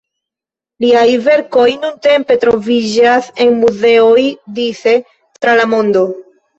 [0.85, 4.27] Liaj verkoj nuntempe troviĝas en muzeoj
[4.61, 4.99] dise
[5.43, 6.09] tra la mondo.